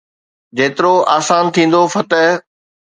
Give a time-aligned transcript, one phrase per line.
[0.57, 2.27] جيترو آسان ٿيندو فتح.